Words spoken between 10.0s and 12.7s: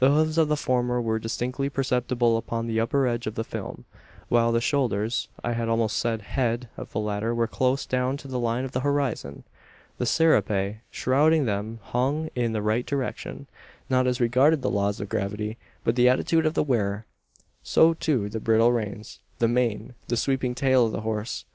serape shrouding them hung in the